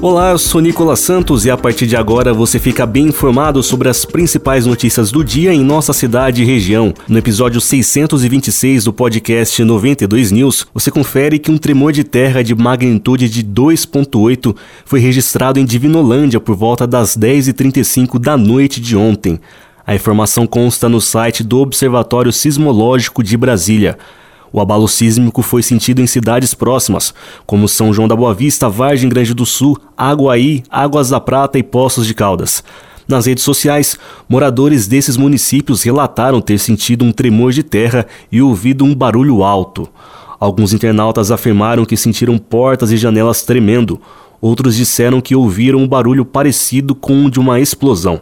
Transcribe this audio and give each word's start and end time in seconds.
Olá, 0.00 0.30
eu 0.30 0.38
sou 0.38 0.60
Nicolas 0.60 1.00
Santos 1.00 1.44
e 1.44 1.50
a 1.50 1.56
partir 1.56 1.84
de 1.84 1.96
agora 1.96 2.32
você 2.32 2.60
fica 2.60 2.86
bem 2.86 3.08
informado 3.08 3.64
sobre 3.64 3.88
as 3.88 4.04
principais 4.04 4.64
notícias 4.64 5.10
do 5.10 5.24
dia 5.24 5.52
em 5.52 5.64
nossa 5.64 5.92
cidade 5.92 6.40
e 6.40 6.46
região. 6.46 6.94
No 7.08 7.18
episódio 7.18 7.60
626 7.60 8.84
do 8.84 8.92
podcast 8.92 9.64
92 9.64 10.30
News, 10.30 10.68
você 10.72 10.88
confere 10.88 11.40
que 11.40 11.50
um 11.50 11.58
tremor 11.58 11.90
de 11.90 12.04
terra 12.04 12.44
de 12.44 12.54
magnitude 12.54 13.28
de 13.28 13.42
2.8 13.42 14.54
foi 14.84 15.00
registrado 15.00 15.58
em 15.58 15.64
Divinolândia 15.64 16.38
por 16.38 16.54
volta 16.54 16.86
das 16.86 17.18
10h35 17.18 18.20
da 18.20 18.36
noite 18.36 18.80
de 18.80 18.96
ontem. 18.96 19.40
A 19.84 19.96
informação 19.96 20.46
consta 20.46 20.88
no 20.88 21.00
site 21.00 21.42
do 21.42 21.58
Observatório 21.58 22.32
Sismológico 22.32 23.20
de 23.20 23.36
Brasília. 23.36 23.98
O 24.52 24.60
abalo 24.60 24.88
sísmico 24.88 25.42
foi 25.42 25.62
sentido 25.62 26.00
em 26.00 26.06
cidades 26.06 26.54
próximas, 26.54 27.12
como 27.46 27.68
São 27.68 27.92
João 27.92 28.08
da 28.08 28.16
Boa 28.16 28.32
Vista, 28.32 28.68
Vargem 28.68 29.08
Grande 29.08 29.34
do 29.34 29.44
Sul, 29.44 29.78
Aguaí, 29.96 30.62
Águas 30.70 31.10
da 31.10 31.20
Prata 31.20 31.58
e 31.58 31.62
Poços 31.62 32.06
de 32.06 32.14
Caldas. 32.14 32.62
Nas 33.06 33.24
redes 33.24 33.42
sociais, 33.42 33.98
moradores 34.28 34.86
desses 34.86 35.16
municípios 35.16 35.82
relataram 35.82 36.42
ter 36.42 36.58
sentido 36.58 37.04
um 37.04 37.12
tremor 37.12 37.52
de 37.52 37.62
terra 37.62 38.06
e 38.30 38.42
ouvido 38.42 38.84
um 38.84 38.94
barulho 38.94 39.42
alto. 39.42 39.88
Alguns 40.38 40.72
internautas 40.72 41.30
afirmaram 41.30 41.84
que 41.84 41.96
sentiram 41.96 42.38
portas 42.38 42.92
e 42.92 42.96
janelas 42.96 43.42
tremendo. 43.42 44.00
Outros 44.40 44.76
disseram 44.76 45.20
que 45.20 45.34
ouviram 45.34 45.80
um 45.80 45.88
barulho 45.88 46.24
parecido 46.24 46.94
com 46.94 47.24
o 47.24 47.30
de 47.30 47.40
uma 47.40 47.58
explosão. 47.58 48.20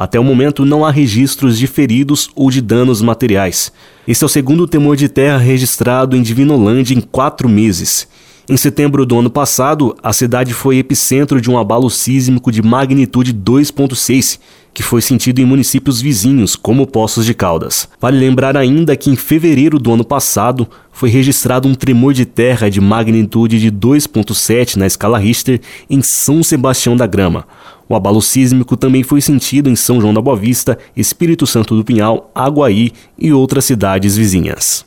Até 0.00 0.18
o 0.18 0.24
momento 0.24 0.64
não 0.64 0.82
há 0.82 0.90
registros 0.90 1.58
de 1.58 1.66
feridos 1.66 2.30
ou 2.34 2.50
de 2.50 2.62
danos 2.62 3.02
materiais. 3.02 3.70
Esse 4.08 4.24
é 4.24 4.26
o 4.26 4.30
segundo 4.30 4.66
temor 4.66 4.96
de 4.96 5.10
terra 5.10 5.36
registrado 5.36 6.16
em 6.16 6.22
Divinolândia 6.22 6.94
em 6.94 7.02
quatro 7.02 7.46
meses. 7.46 8.08
Em 8.48 8.56
setembro 8.56 9.04
do 9.04 9.18
ano 9.18 9.28
passado, 9.28 9.94
a 10.02 10.10
cidade 10.14 10.54
foi 10.54 10.78
epicentro 10.78 11.38
de 11.38 11.50
um 11.50 11.58
abalo 11.58 11.90
sísmico 11.90 12.50
de 12.50 12.62
magnitude 12.62 13.34
2.6, 13.34 14.38
que 14.72 14.82
foi 14.82 15.00
sentido 15.00 15.40
em 15.40 15.44
municípios 15.44 16.00
vizinhos, 16.00 16.56
como 16.56 16.86
Poços 16.86 17.26
de 17.26 17.34
Caldas. 17.34 17.88
Vale 18.00 18.18
lembrar 18.18 18.56
ainda 18.56 18.96
que 18.96 19.10
em 19.10 19.16
fevereiro 19.16 19.78
do 19.78 19.92
ano 19.92 20.04
passado 20.04 20.68
foi 20.92 21.08
registrado 21.08 21.68
um 21.68 21.74
tremor 21.74 22.12
de 22.12 22.24
terra 22.24 22.68
de 22.68 22.80
magnitude 22.80 23.58
de 23.58 23.70
2.7 23.70 24.76
na 24.76 24.86
escala 24.86 25.18
Richter 25.18 25.60
em 25.88 26.02
São 26.02 26.42
Sebastião 26.42 26.96
da 26.96 27.06
Grama. 27.06 27.46
O 27.88 27.94
abalo 27.96 28.22
sísmico 28.22 28.76
também 28.76 29.02
foi 29.02 29.20
sentido 29.20 29.68
em 29.68 29.74
São 29.74 30.00
João 30.00 30.14
da 30.14 30.20
Boa 30.20 30.36
Vista, 30.36 30.78
Espírito 30.96 31.46
Santo 31.46 31.74
do 31.74 31.84
Pinhal, 31.84 32.30
Aguaí 32.34 32.92
e 33.18 33.32
outras 33.32 33.64
cidades 33.64 34.16
vizinhas. 34.16 34.84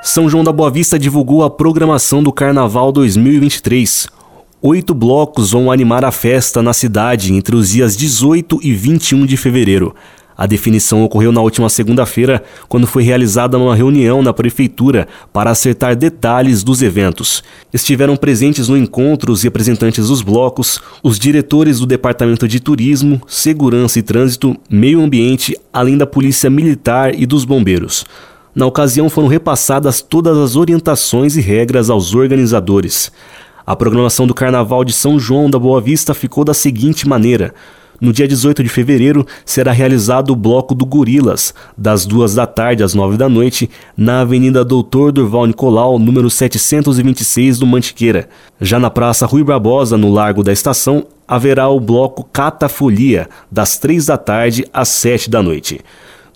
São 0.00 0.28
João 0.28 0.44
da 0.44 0.52
Boa 0.52 0.70
Vista 0.70 0.98
divulgou 0.98 1.42
a 1.42 1.50
programação 1.50 2.22
do 2.22 2.30
Carnaval 2.30 2.92
2023. 2.92 4.06
Oito 4.66 4.94
blocos 4.94 5.50
vão 5.50 5.70
animar 5.70 6.06
a 6.06 6.10
festa 6.10 6.62
na 6.62 6.72
cidade 6.72 7.34
entre 7.34 7.54
os 7.54 7.68
dias 7.68 7.94
18 7.94 8.60
e 8.62 8.72
21 8.72 9.26
de 9.26 9.36
fevereiro. 9.36 9.94
A 10.34 10.46
definição 10.46 11.04
ocorreu 11.04 11.30
na 11.30 11.42
última 11.42 11.68
segunda-feira, 11.68 12.42
quando 12.66 12.86
foi 12.86 13.02
realizada 13.02 13.58
uma 13.58 13.76
reunião 13.76 14.22
na 14.22 14.32
prefeitura 14.32 15.06
para 15.34 15.50
acertar 15.50 15.94
detalhes 15.94 16.64
dos 16.64 16.80
eventos. 16.80 17.44
Estiveram 17.74 18.16
presentes 18.16 18.66
no 18.66 18.74
encontro 18.78 19.32
os 19.32 19.42
representantes 19.42 20.08
dos 20.08 20.22
blocos, 20.22 20.80
os 21.02 21.18
diretores 21.18 21.80
do 21.80 21.84
Departamento 21.84 22.48
de 22.48 22.58
Turismo, 22.58 23.20
Segurança 23.28 23.98
e 23.98 24.02
Trânsito, 24.02 24.56
Meio 24.70 25.02
Ambiente, 25.02 25.54
além 25.70 25.98
da 25.98 26.06
Polícia 26.06 26.48
Militar 26.48 27.14
e 27.14 27.26
dos 27.26 27.44
Bombeiros. 27.44 28.06
Na 28.54 28.64
ocasião 28.64 29.10
foram 29.10 29.28
repassadas 29.28 30.00
todas 30.00 30.38
as 30.38 30.56
orientações 30.56 31.36
e 31.36 31.42
regras 31.42 31.90
aos 31.90 32.14
organizadores. 32.14 33.12
A 33.66 33.74
programação 33.74 34.26
do 34.26 34.34
Carnaval 34.34 34.84
de 34.84 34.92
São 34.92 35.18
João 35.18 35.48
da 35.48 35.58
Boa 35.58 35.80
Vista 35.80 36.12
ficou 36.12 36.44
da 36.44 36.52
seguinte 36.52 37.08
maneira: 37.08 37.54
no 37.98 38.12
dia 38.12 38.28
18 38.28 38.62
de 38.62 38.68
fevereiro 38.68 39.26
será 39.42 39.72
realizado 39.72 40.30
o 40.30 40.36
Bloco 40.36 40.74
do 40.74 40.84
Gorilas, 40.84 41.54
das 41.74 42.04
duas 42.04 42.34
da 42.34 42.46
tarde 42.46 42.82
às 42.82 42.92
nove 42.92 43.16
da 43.16 43.26
noite, 43.26 43.70
na 43.96 44.20
Avenida 44.20 44.62
Doutor 44.62 45.12
Durval 45.12 45.46
Nicolau, 45.46 45.98
número 45.98 46.28
726 46.28 47.58
do 47.58 47.66
Mantiqueira. 47.66 48.28
Já 48.60 48.78
na 48.78 48.90
Praça 48.90 49.24
Rui 49.24 49.42
Barbosa, 49.42 49.96
no 49.96 50.12
Largo 50.12 50.42
da 50.42 50.52
Estação, 50.52 51.06
haverá 51.26 51.66
o 51.66 51.80
Bloco 51.80 52.22
Catafolia, 52.30 53.30
das 53.50 53.78
três 53.78 54.04
da 54.04 54.18
tarde 54.18 54.66
às 54.74 54.88
sete 54.88 55.30
da 55.30 55.42
noite. 55.42 55.80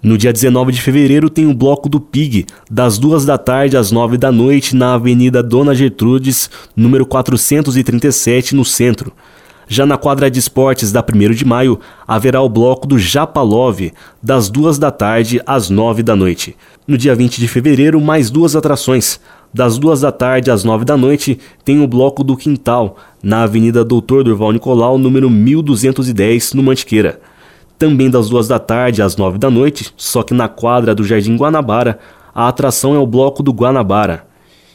No 0.01 0.17
dia 0.17 0.33
19 0.33 0.71
de 0.71 0.81
fevereiro 0.81 1.29
tem 1.29 1.47
o 1.47 1.55
Bloco 1.55 1.89
do 1.89 1.99
Pig, 1.99 2.47
das 2.71 2.99
duas 2.99 3.25
da 3.25 3.37
tarde 3.37 3.77
às 3.77 3.91
nove 3.91 4.17
da 4.17 4.31
noite, 4.31 4.77
na 4.77 4.95
Avenida 4.95 5.43
Dona 5.43 5.75
Gertrudes, 5.75 6.49
número 6.77 7.05
437, 7.05 8.55
no 8.55 8.65
centro. 8.65 9.13
Já 9.67 9.85
na 9.85 9.99
quadra 9.99 10.31
de 10.31 10.39
esportes 10.39 10.93
da 10.93 11.05
1 11.05 11.35
de 11.35 11.45
maio, 11.45 11.81
haverá 12.07 12.41
o 12.41 12.49
bloco 12.49 12.87
do 12.87 12.97
Japalove, 12.97 13.93
das 14.23 14.49
2 14.49 14.79
da 14.79 14.93
tarde 14.93 15.43
às 15.45 15.69
9 15.69 16.03
da 16.05 16.15
noite. 16.15 16.57
No 16.87 16.97
dia 16.97 17.15
20 17.15 17.39
de 17.39 17.49
fevereiro, 17.49 18.01
mais 18.01 18.31
duas 18.31 18.55
atrações. 18.55 19.21
Das 19.53 19.79
2 19.79 20.03
da 20.03 20.13
tarde 20.13 20.51
às 20.51 20.63
9 20.63 20.85
da 20.85 20.97
noite, 20.97 21.41
tem 21.65 21.83
o 21.83 21.89
bloco 21.89 22.23
do 22.23 22.37
Quintal, 22.37 22.97
na 23.21 23.43
Avenida 23.43 23.85
Doutor 23.85 24.23
Durval 24.23 24.53
Nicolau, 24.53 24.97
número 24.97 25.29
1210, 25.29 26.55
no 26.55 26.63
Mantiqueira. 26.63 27.21
Também 27.78 28.11
das 28.11 28.28
2 28.28 28.49
da 28.49 28.59
tarde 28.59 29.00
às 29.00 29.16
9 29.16 29.39
da 29.39 29.50
noite, 29.50 29.93
só 29.97 30.22
que 30.22 30.34
na 30.34 30.49
quadra 30.49 30.94
do 30.94 31.05
Jardim 31.05 31.37
Guanabara, 31.37 31.99
a 32.34 32.49
atração 32.49 32.94
é 32.94 32.99
o 32.99 33.06
bloco 33.06 33.43
do 33.43 33.53
Guanabara. 33.53 34.27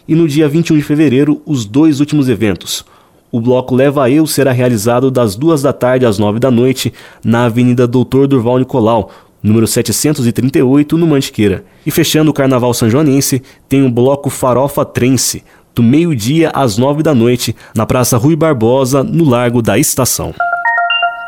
E 0.08 0.16
no 0.16 0.28
dia 0.28 0.48
21 0.48 0.78
de 0.78 0.84
fevereiro, 0.84 1.42
os 1.46 1.66
dois 1.66 2.00
últimos 2.00 2.30
eventos 2.30 2.86
o 3.34 3.42
bloco 3.42 3.74
Leva 3.74 4.12
Eu 4.12 4.28
será 4.28 4.52
realizado 4.52 5.10
das 5.10 5.36
duas 5.36 5.64
da 5.64 5.74
tarde 5.74 6.06
às 6.06 6.20
nove 6.20 6.38
da 6.40 6.52
noite 6.52 6.94
na 7.26 7.46
Avenida 7.46 7.88
Doutor 7.88 8.28
Durval 8.28 8.60
Nicolau, 8.60 9.10
número 9.42 9.66
738, 9.66 10.96
no 10.96 11.08
Mantiqueira. 11.08 11.66
E 11.84 11.90
fechando 11.90 12.30
o 12.30 12.34
Carnaval 12.34 12.76
Sanjoanense, 12.76 13.42
tem 13.68 13.84
o 13.84 13.90
bloco 13.90 14.30
Farofa 14.30 14.86
Trense, 14.86 15.44
do 15.74 15.82
meio-dia 15.82 16.52
às 16.54 16.78
nove 16.78 17.02
da 17.02 17.16
noite, 17.16 17.56
na 17.76 17.88
Praça 17.88 18.18
Rui 18.18 18.36
Barbosa, 18.36 19.04
no 19.04 19.28
Largo 19.28 19.64
da 19.64 19.80
Estação. 19.80 20.32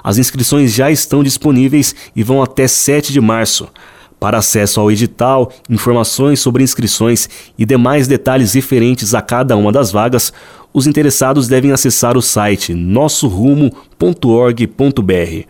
As 0.03 0.19
inscrições 0.19 0.71
já 0.71 0.91
estão 0.91 1.23
disponíveis 1.23 1.95
e 2.15 2.21
vão 2.21 2.43
até 2.43 2.67
7 2.67 3.11
de 3.11 3.19
março. 3.19 3.67
Para 4.25 4.39
acesso 4.39 4.79
ao 4.79 4.91
edital, 4.91 5.51
informações 5.69 6.39
sobre 6.39 6.63
inscrições 6.63 7.29
e 7.59 7.63
demais 7.63 8.07
detalhes 8.07 8.55
referentes 8.55 9.13
a 9.13 9.21
cada 9.21 9.55
uma 9.55 9.71
das 9.71 9.91
vagas, 9.91 10.33
os 10.73 10.87
interessados 10.87 11.47
devem 11.47 11.71
acessar 11.71 12.17
o 12.17 12.23
site 12.23 12.73
nossorumo.org.br. 12.73 15.47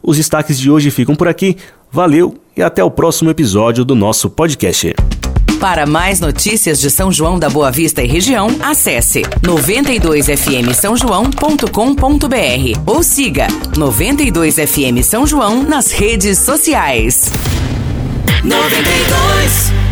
Os 0.00 0.16
destaques 0.16 0.60
de 0.60 0.70
hoje 0.70 0.92
ficam 0.92 1.16
por 1.16 1.26
aqui. 1.26 1.56
Valeu 1.90 2.36
e 2.56 2.62
até 2.62 2.84
o 2.84 2.90
próximo 2.90 3.30
episódio 3.30 3.84
do 3.84 3.96
nosso 3.96 4.30
podcast. 4.30 4.94
Para 5.58 5.84
mais 5.84 6.20
notícias 6.20 6.78
de 6.78 6.92
São 6.92 7.10
João 7.10 7.36
da 7.36 7.50
Boa 7.50 7.72
Vista 7.72 8.00
e 8.00 8.06
região, 8.06 8.46
acesse 8.62 9.22
92fm 9.42 10.72
São 10.72 10.96
João.com.br 10.96 12.78
ou 12.86 13.02
siga 13.02 13.48
92fm 13.72 15.02
São 15.02 15.26
João 15.26 15.64
nas 15.64 15.90
redes 15.90 16.38
sociais. 16.38 17.28
92 18.44 19.83